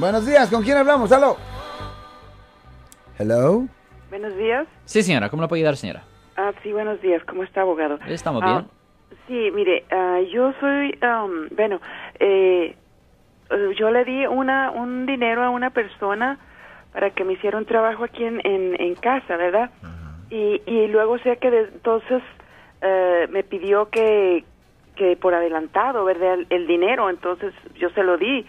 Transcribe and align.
Buenos 0.00 0.26
días, 0.26 0.48
¿con 0.50 0.62
quién 0.62 0.78
hablamos? 0.78 1.12
Hello. 1.12 1.36
Hello. 3.18 3.66
Buenos 4.08 4.34
días. 4.36 4.66
Sí, 4.86 5.02
señora, 5.02 5.28
¿cómo 5.28 5.42
le 5.42 5.48
puedo 5.48 5.58
ayudar, 5.58 5.76
señora? 5.76 6.04
Ah, 6.36 6.52
sí, 6.62 6.72
buenos 6.72 7.00
días. 7.02 7.22
¿Cómo 7.24 7.42
está, 7.44 7.60
abogado? 7.60 7.98
Estamos 8.06 8.42
Ah, 8.42 8.62
bien. 9.10 9.18
sí, 9.26 9.50
mire, 9.52 9.84
ah, 9.90 10.20
yo 10.32 10.52
soy, 10.58 10.98
um, 11.02 11.54
bueno, 11.54 11.80
eh, 12.18 12.76
yo 13.76 13.90
le 13.90 14.04
di 14.04 14.26
una 14.26 14.70
un 14.70 15.04
dinero 15.06 15.42
a 15.42 15.50
una 15.50 15.70
persona 15.70 16.38
para 16.92 17.10
que 17.10 17.24
me 17.24 17.34
hiciera 17.34 17.58
un 17.58 17.66
trabajo 17.66 18.04
aquí 18.04 18.24
en, 18.24 18.40
en, 18.44 18.80
en 18.80 18.94
casa, 18.96 19.36
¿verdad? 19.36 19.70
Y, 20.30 20.62
y 20.66 20.86
luego 20.88 21.18
sé 21.18 21.36
que 21.38 21.50
de- 21.50 21.68
entonces 21.74 22.22
eh, 22.80 23.26
me 23.30 23.42
pidió 23.44 23.90
que, 23.90 24.44
que 24.96 25.16
por 25.16 25.34
adelantado, 25.34 26.04
¿verdad? 26.04 26.34
El, 26.34 26.46
el 26.50 26.66
dinero, 26.66 27.10
entonces 27.10 27.52
yo 27.78 27.90
se 27.90 28.02
lo 28.02 28.16
di. 28.16 28.46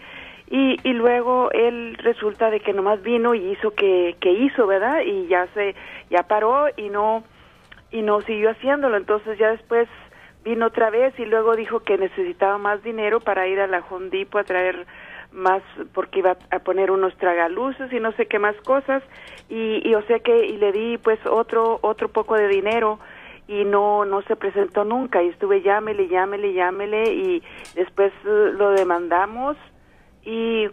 Y, 0.52 0.76
y 0.84 0.92
luego 0.92 1.50
él 1.52 1.96
resulta 2.02 2.50
de 2.50 2.60
que 2.60 2.74
nomás 2.74 3.02
vino 3.02 3.34
y 3.34 3.52
hizo 3.52 3.70
que, 3.70 4.16
que 4.20 4.32
hizo, 4.32 4.66
¿verdad? 4.66 5.00
Y 5.00 5.26
ya 5.26 5.46
se, 5.54 5.74
ya 6.10 6.24
paró 6.24 6.66
y 6.76 6.90
no, 6.90 7.24
y 7.90 8.02
no 8.02 8.20
siguió 8.20 8.50
haciéndolo. 8.50 8.98
Entonces 8.98 9.38
ya 9.38 9.50
después 9.50 9.88
vino 10.44 10.66
otra 10.66 10.90
vez 10.90 11.18
y 11.18 11.24
luego 11.24 11.56
dijo 11.56 11.80
que 11.80 11.96
necesitaba 11.96 12.58
más 12.58 12.82
dinero 12.82 13.20
para 13.20 13.46
ir 13.46 13.60
a 13.60 13.66
la 13.66 13.82
Home 13.88 14.10
Depot 14.10 14.42
a 14.42 14.44
traer 14.44 14.86
más 15.32 15.62
porque 15.94 16.18
iba 16.18 16.36
a 16.50 16.58
poner 16.58 16.90
unos 16.90 17.16
tragaluces 17.16 17.90
y 17.90 17.98
no 17.98 18.12
sé 18.12 18.26
qué 18.26 18.38
más 18.38 18.54
cosas 18.66 19.02
y, 19.48 19.80
y 19.88 19.94
o 19.94 20.02
sea 20.02 20.18
que 20.18 20.44
y 20.44 20.58
le 20.58 20.72
di 20.72 20.98
pues 20.98 21.18
otro 21.24 21.78
otro 21.80 22.08
poco 22.08 22.34
de 22.34 22.48
dinero 22.48 22.98
y 23.48 23.64
no 23.64 24.04
no 24.04 24.20
se 24.22 24.36
presentó 24.36 24.84
nunca 24.84 25.22
y 25.22 25.28
estuve 25.28 25.62
llámele 25.62 26.08
llámele 26.08 26.52
llámele 26.52 27.14
y 27.14 27.42
después 27.74 28.12
lo 28.24 28.72
demandamos 28.72 29.56
y 30.24 30.68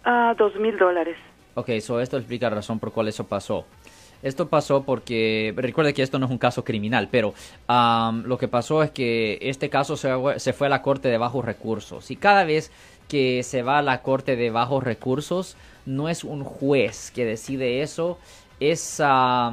Ah, 0.05 0.34
dos 0.37 0.55
mil 0.56 0.77
dólares. 0.77 1.17
Ok, 1.55 1.70
so 1.81 2.00
esto 2.00 2.17
explica 2.17 2.48
la 2.48 2.56
razón 2.56 2.78
por 2.78 2.92
cuál 2.92 3.09
eso 3.09 3.27
pasó. 3.27 3.67
Esto 4.22 4.48
pasó 4.48 4.83
porque, 4.83 5.55
recuerde 5.56 5.95
que 5.95 6.03
esto 6.03 6.19
no 6.19 6.27
es 6.27 6.33
un 6.33 6.39
caso 6.39 6.65
criminal, 6.65 7.09
pero 7.11 7.34
am, 7.69 8.25
lo 8.25 8.37
que 8.37 8.49
pasó 8.49 8.83
es 8.83 8.91
que 8.91 9.38
este 9.41 9.71
caso 9.71 9.97
se, 9.97 10.10
se 10.38 10.53
fue 10.53 10.66
a 10.66 10.71
la 10.71 10.83
corte 10.83 11.09
de 11.09 11.19
bajos 11.19 11.44
recursos. 11.44 12.10
Y 12.10 12.16
cada 12.16 12.44
vez 12.44 12.72
que 13.09 13.43
se 13.43 13.63
va 13.63 13.79
a 13.79 13.83
la 13.83 14.03
corte 14.03 14.37
de 14.37 14.51
bajos 14.51 14.85
recursos, 14.85 15.57
no 15.87 16.09
es 16.09 16.25
un 16.25 16.45
juez 16.45 17.11
que 17.11 17.25
decide 17.25 17.83
eso, 17.83 18.19
es, 18.61 19.01
ah, 19.03 19.53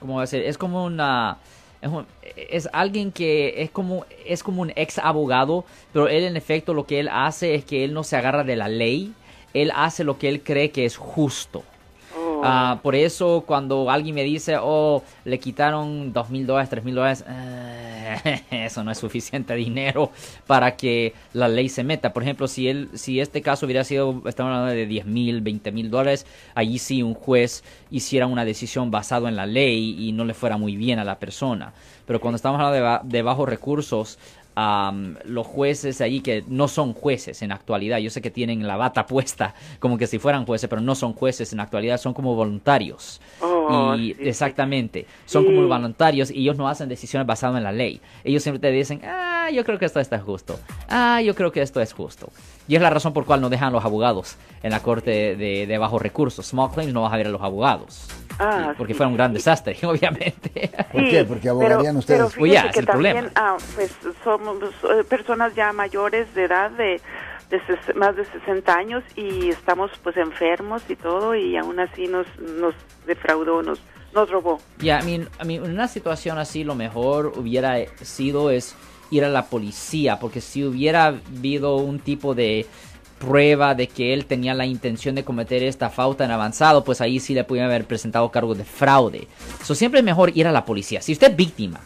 ¿cómo 0.00 0.24
ser? 0.26 0.42
Es 0.42 0.58
como 0.58 0.84
una... 0.84 1.38
Es, 1.80 1.90
un- 1.90 2.06
es 2.36 2.68
alguien 2.72 3.12
que 3.12 3.62
es 3.62 3.70
como, 3.70 4.06
es 4.26 4.42
como 4.42 4.62
un 4.62 4.72
ex 4.76 4.98
abogado, 4.98 5.64
pero 5.92 6.08
él 6.08 6.24
en 6.24 6.36
efecto 6.36 6.74
lo 6.74 6.86
que 6.86 6.98
él 7.00 7.08
hace 7.08 7.54
es 7.54 7.64
que 7.64 7.84
él 7.84 7.92
no 7.94 8.04
se 8.04 8.16
agarra 8.16 8.42
de 8.42 8.56
la 8.56 8.68
ley, 8.68 9.12
él 9.52 9.70
hace 9.74 10.02
lo 10.02 10.18
que 10.18 10.28
él 10.28 10.42
cree 10.42 10.70
que 10.70 10.84
es 10.84 10.96
justo. 10.96 11.62
Ah, 12.46 12.80
por 12.82 12.94
eso 12.94 13.42
cuando 13.46 13.90
alguien 13.90 14.14
me 14.14 14.22
dice, 14.22 14.56
oh, 14.60 15.02
le 15.24 15.38
quitaron 15.38 16.12
dos 16.12 16.28
mil 16.28 16.46
dólares, 16.46 16.68
tres 16.68 16.84
mil 16.84 16.94
dólares, 16.94 17.24
eh, 17.26 18.42
eso 18.50 18.84
no 18.84 18.90
es 18.90 18.98
suficiente 18.98 19.54
dinero 19.54 20.10
para 20.46 20.76
que 20.76 21.14
la 21.32 21.48
ley 21.48 21.68
se 21.70 21.84
meta. 21.84 22.12
Por 22.12 22.22
ejemplo, 22.22 22.46
si 22.46 22.68
él, 22.68 22.90
si 22.92 23.18
este 23.20 23.40
caso 23.40 23.64
hubiera 23.64 23.82
sido, 23.82 24.22
estamos 24.26 24.50
hablando 24.50 24.74
de 24.74 24.86
10 24.86 25.06
mil, 25.06 25.40
20 25.40 25.72
mil 25.72 25.90
dólares, 25.90 26.26
allí 26.54 26.78
sí 26.78 27.02
un 27.02 27.14
juez 27.14 27.64
hiciera 27.90 28.26
una 28.26 28.44
decisión 28.44 28.90
basado 28.90 29.26
en 29.26 29.36
la 29.36 29.46
ley 29.46 29.96
y 29.98 30.12
no 30.12 30.24
le 30.24 30.34
fuera 30.34 30.58
muy 30.58 30.76
bien 30.76 30.98
a 30.98 31.04
la 31.04 31.18
persona. 31.18 31.72
Pero 32.06 32.20
cuando 32.20 32.36
estamos 32.36 32.60
hablando 32.60 33.00
de, 33.08 33.16
de 33.16 33.22
bajos 33.22 33.48
recursos, 33.48 34.18
am, 34.54 35.16
los 35.24 35.46
jueces 35.46 36.00
allí 36.00 36.20
que 36.20 36.44
no 36.48 36.68
son 36.68 36.92
jueces 36.92 37.42
en 37.42 37.52
actualidad, 37.52 37.98
yo 37.98 38.10
sé 38.10 38.20
que 38.22 38.30
tienen 38.30 38.66
la 38.66 38.76
bata 38.76 39.06
puesta 39.08 39.54
como 39.80 39.98
que 39.98 40.06
si 40.06 40.18
fueran 40.18 40.46
jueces, 40.46 40.68
pero 40.70 40.80
no 40.82 40.94
son 40.94 41.12
jueces 41.12 41.52
en 41.52 41.60
actualidad, 41.60 41.98
son 41.98 42.14
como 42.14 42.34
voluntarios. 42.34 43.20
Oh, 43.40 43.94
y 43.96 44.14
sí. 44.14 44.16
exactamente, 44.28 45.06
son 45.26 45.44
Sí. 45.44 45.52
como 45.54 45.66
voluntarios 45.68 46.30
y 46.30 46.40
ellos 46.40 46.56
no 46.56 46.68
hacen 46.68 46.88
decisiones 46.88 47.26
basadas 47.26 47.56
en 47.56 47.64
la 47.64 47.72
ley. 47.72 48.00
Ellos 48.22 48.42
siempre 48.42 48.60
te 48.60 48.70
dicen, 48.70 49.00
ah, 49.04 49.33
yo 49.50 49.64
creo 49.64 49.78
que 49.78 49.84
esto 49.86 50.00
está 50.00 50.18
justo. 50.20 50.58
Ah, 50.88 51.20
yo 51.22 51.34
creo 51.34 51.52
que 51.52 51.62
esto 51.62 51.80
es 51.80 51.92
justo. 51.92 52.28
Y 52.68 52.76
es 52.76 52.82
la 52.82 52.90
razón 52.90 53.12
por 53.12 53.24
cual 53.24 53.40
no 53.40 53.50
dejan 53.50 53.72
los 53.72 53.84
abogados 53.84 54.36
en 54.62 54.70
la 54.70 54.80
corte 54.80 55.36
de, 55.36 55.66
de 55.66 55.78
bajos 55.78 56.00
recursos. 56.00 56.46
Small 56.46 56.70
claims 56.72 56.92
no 56.92 57.02
vas 57.02 57.12
a 57.12 57.16
ver 57.16 57.26
a 57.26 57.30
los 57.30 57.42
abogados. 57.42 58.08
Ah, 58.38 58.68
Sí, 58.70 58.74
porque 58.78 58.92
sí, 58.94 58.96
fuera 58.96 59.08
un 59.08 59.16
gran 59.16 59.30
sí. 59.30 59.34
desastre, 59.34 59.76
obviamente. 59.86 60.70
¿Por 60.92 61.00
Sí, 61.02 61.10
qué? 61.10 61.24
Porque 61.24 61.48
abogarían 61.48 61.80
pero- 61.80 61.98
ustedes. 61.98 62.20
Pero 62.30 62.38
Pues 62.38 62.52
ya, 62.52 62.62
es 62.66 62.72
que 62.72 62.80
el 62.80 62.86
también, 62.86 63.12
problema. 63.16 63.32
ah, 63.36 63.56
pues 63.74 63.94
somos 64.24 64.56
eh, 64.62 65.04
personas 65.08 65.54
ya 65.54 65.72
mayores 65.72 66.34
de 66.34 66.44
edad, 66.44 66.70
de, 66.72 67.00
de 67.50 67.60
ses- 67.66 67.94
más 67.94 68.16
de 68.16 68.24
60 68.24 68.74
años 68.74 69.04
y 69.14 69.50
estamos 69.50 69.90
pues 70.02 70.16
enfermos 70.16 70.82
y 70.88 70.96
todo 70.96 71.34
y 71.34 71.56
aún 71.56 71.78
así 71.78 72.06
nos, 72.08 72.26
nos 72.40 72.74
defraudó, 73.06 73.62
nos, 73.62 73.78
nos 74.14 74.30
robó. 74.30 74.58
Ya, 74.78 75.00
I 75.00 75.04
mean, 75.04 75.28
I 75.42 75.46
mean, 75.46 75.64
en 75.64 75.70
una 75.72 75.86
situación 75.86 76.38
así 76.38 76.64
lo 76.64 76.74
mejor 76.74 77.32
hubiera 77.36 77.76
sido 78.02 78.50
es 78.50 78.74
ir 79.10 79.24
a 79.24 79.28
la 79.28 79.46
policía, 79.46 80.18
porque 80.18 80.40
si 80.40 80.64
hubiera 80.64 81.06
habido 81.06 81.76
un 81.76 81.98
tipo 81.98 82.34
de 82.34 82.66
prueba 83.18 83.74
de 83.74 83.88
que 83.88 84.12
él 84.12 84.26
tenía 84.26 84.54
la 84.54 84.66
intención 84.66 85.14
de 85.14 85.24
cometer 85.24 85.62
esta 85.62 85.90
falta 85.90 86.24
en 86.24 86.30
avanzado, 86.30 86.84
pues 86.84 87.00
ahí 87.00 87.20
sí 87.20 87.34
le 87.34 87.44
pudieran 87.44 87.70
haber 87.70 87.86
presentado 87.86 88.30
cargos 88.30 88.58
de 88.58 88.64
fraude. 88.64 89.28
So, 89.62 89.74
siempre 89.74 90.00
es 90.00 90.04
mejor 90.04 90.36
ir 90.36 90.46
a 90.46 90.52
la 90.52 90.64
policía. 90.64 91.00
Si 91.00 91.12
usted 91.12 91.30
es 91.30 91.36
víctima 91.36 91.80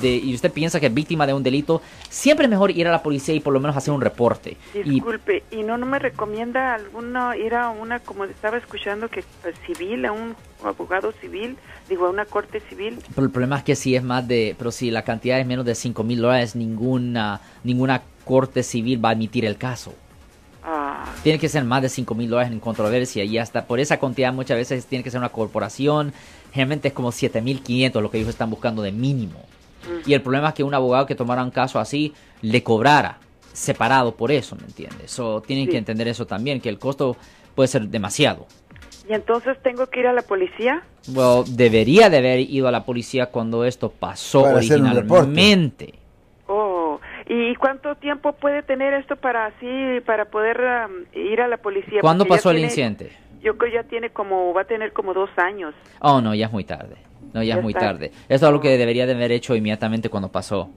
de, 0.00 0.16
y 0.16 0.34
usted 0.34 0.52
piensa 0.52 0.80
que 0.80 0.86
es 0.86 0.94
víctima 0.94 1.26
de 1.26 1.34
un 1.34 1.42
delito, 1.42 1.82
siempre 2.08 2.44
es 2.44 2.50
mejor 2.50 2.70
ir 2.70 2.88
a 2.88 2.90
la 2.90 3.02
policía 3.02 3.34
y 3.34 3.40
por 3.40 3.52
lo 3.52 3.60
menos 3.60 3.76
hacer 3.76 3.92
un 3.92 4.00
reporte. 4.00 4.56
Disculpe, 4.74 5.44
¿y 5.50 5.62
no, 5.62 5.78
no 5.78 5.86
me 5.86 5.98
recomienda 5.98 6.74
alguno 6.74 7.34
ir 7.34 7.54
a 7.54 7.70
una, 7.70 8.00
como 8.00 8.24
estaba 8.24 8.56
escuchando, 8.56 9.08
que 9.08 9.24
pues, 9.42 9.54
civil, 9.66 10.04
a 10.06 10.12
un 10.12 10.36
abogado 10.64 11.12
civil, 11.12 11.56
digo, 11.88 12.06
a 12.06 12.10
una 12.10 12.24
corte 12.24 12.60
civil? 12.68 12.98
Pero 13.14 13.26
el 13.26 13.32
problema 13.32 13.58
es 13.58 13.64
que 13.64 13.76
si 13.76 13.96
es 13.96 14.02
más 14.02 14.26
de, 14.26 14.54
pero 14.58 14.70
si 14.70 14.90
la 14.90 15.02
cantidad 15.02 15.38
es 15.40 15.46
menos 15.46 15.64
de 15.64 15.74
5 15.74 16.02
mil 16.04 16.20
dólares, 16.20 16.54
ninguna, 16.56 17.40
ninguna 17.64 18.02
corte 18.24 18.62
civil 18.62 19.04
va 19.04 19.10
a 19.10 19.12
admitir 19.12 19.44
el 19.44 19.56
caso. 19.56 19.94
Ah, 20.62 21.04
Tiene 21.22 21.38
que 21.38 21.48
ser 21.48 21.64
más 21.64 21.82
de 21.82 21.88
5 21.88 22.14
mil 22.14 22.28
dólares 22.28 22.52
en 22.52 22.60
controversia 22.60 23.24
y 23.24 23.38
hasta 23.38 23.64
por 23.66 23.80
esa 23.80 23.98
cantidad 23.98 24.32
muchas 24.32 24.58
veces 24.58 24.84
tiene 24.86 25.02
que 25.02 25.10
ser 25.10 25.18
una 25.18 25.30
corporación. 25.30 26.12
Generalmente 26.52 26.88
es 26.88 26.94
como 26.94 27.12
7 27.12 27.40
mil 27.40 27.62
500 27.62 28.02
lo 28.02 28.10
que 28.10 28.18
ellos 28.18 28.28
están 28.28 28.50
buscando 28.50 28.82
de 28.82 28.92
mínimo. 28.92 29.42
Y 30.06 30.14
el 30.14 30.22
problema 30.22 30.48
es 30.48 30.54
que 30.54 30.62
un 30.64 30.74
abogado 30.74 31.06
que 31.06 31.14
tomara 31.14 31.42
un 31.42 31.50
caso 31.50 31.78
así 31.78 32.12
le 32.42 32.62
cobrara 32.62 33.18
separado 33.52 34.14
por 34.14 34.30
eso, 34.30 34.56
¿me 34.56 34.62
entiendes? 34.64 35.10
So, 35.10 35.40
tienen 35.42 35.66
Sí. 35.66 35.72
que 35.72 35.76
entender 35.78 36.08
eso 36.08 36.26
también, 36.26 36.60
que 36.60 36.68
el 36.68 36.78
costo 36.78 37.16
puede 37.54 37.68
ser 37.68 37.82
demasiado. 37.88 38.46
¿y 39.08 39.12
entonces 39.12 39.56
tengo 39.64 39.86
que 39.88 39.98
ir 40.00 40.06
a 40.06 40.12
la 40.12 40.22
policía? 40.22 40.82
Well, 41.12 41.42
debería 41.48 42.08
de 42.10 42.18
haber 42.18 42.38
ido 42.40 42.68
a 42.68 42.70
la 42.70 42.84
policía 42.84 43.26
cuando 43.26 43.64
esto 43.64 43.90
pasó 43.90 44.42
Para 44.42 44.56
originalmente. 44.58 45.94
Oh, 46.46 47.00
¿y 47.28 47.54
cuánto 47.56 47.96
tiempo 47.96 48.32
puede 48.34 48.62
tener 48.62 48.94
esto 48.94 49.16
para 49.16 49.46
así, 49.46 50.00
para 50.06 50.26
poder 50.26 50.60
am, 50.64 50.92
ir 51.12 51.40
a 51.40 51.48
la 51.48 51.56
policía? 51.56 52.00
¿Cuándo 52.00 52.24
Porque 52.24 52.36
pasó 52.38 52.50
el 52.50 52.56
tiene- 52.58 52.68
incidente? 52.68 53.12
Yo 53.42 53.56
creo 53.56 53.72
ya 53.72 53.88
tiene 53.88 54.10
como, 54.10 54.52
va 54.54 54.62
a 54.62 54.64
tener 54.64 54.92
como 54.92 55.12
dos 55.14 55.30
años. 55.38 55.74
Oh, 56.00 56.20
no, 56.20 56.34
ya 56.34 56.46
es 56.46 56.52
muy 56.52 56.62
tarde. 56.64 56.96
No, 57.32 57.42
ya 57.42 57.54
Ya 57.54 57.56
es 57.56 57.62
muy 57.62 57.72
está. 57.72 57.86
tarde. 57.86 58.06
Eso 58.28 58.34
es 58.34 58.42
algo 58.42 58.60
que 58.60 58.76
debería 58.76 59.06
de 59.06 59.14
haber 59.14 59.32
hecho 59.32 59.54
inmediatamente 59.54 60.08
cuando 60.08 60.30
pasó. 60.30 60.70